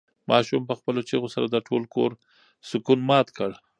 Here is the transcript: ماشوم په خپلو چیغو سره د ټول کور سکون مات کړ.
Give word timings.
ماشوم 0.31 0.61
په 0.69 0.73
خپلو 0.79 1.01
چیغو 1.09 1.29
سره 1.35 1.45
د 1.49 1.57
ټول 1.67 1.83
کور 1.95 2.11
سکون 2.69 2.99
مات 3.09 3.27
کړ. 3.37 3.51